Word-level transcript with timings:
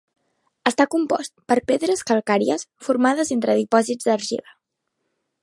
Està 0.69 0.87
compost 0.95 1.33
per 1.51 1.57
pedres 1.73 2.01
calcàries 2.13 2.67
formades 2.89 3.35
entre 3.37 3.59
dipòsits 3.61 4.11
d'argila. 4.11 4.59